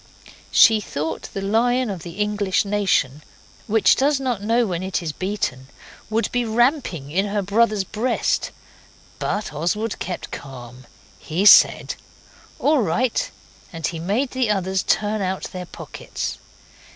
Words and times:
She 0.49 0.81
thought 0.81 1.29
the 1.31 1.43
lion 1.43 1.91
of 1.91 2.01
the 2.01 2.13
English 2.13 2.65
nation, 2.65 3.21
which 3.67 3.95
does 3.95 4.19
not 4.19 4.41
know 4.41 4.65
when 4.65 4.81
it 4.81 5.03
is 5.03 5.11
beaten, 5.11 5.67
would 6.09 6.31
be 6.31 6.43
ramping 6.43 7.11
in 7.11 7.27
her 7.27 7.43
brother's 7.43 7.83
breast. 7.83 8.49
But 9.19 9.53
Oswald 9.53 9.99
kept 9.99 10.31
calm. 10.31 10.87
He 11.19 11.45
said 11.45 11.93
'All 12.57 12.81
right,' 12.81 13.29
and 13.71 13.85
he 13.85 13.99
made 13.99 14.31
the 14.31 14.49
others 14.49 14.81
turn 14.81 15.21
out 15.21 15.43
their 15.51 15.67
pockets. 15.67 16.39